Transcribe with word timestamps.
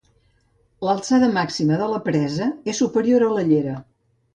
L'alçada 0.87 1.29
màxima 1.37 1.79
de 1.85 1.91
la 1.95 2.03
presa 2.09 2.51
és 2.75 2.85
superior 2.87 3.31
a 3.33 3.33
la 3.41 3.51
llera. 3.55 3.81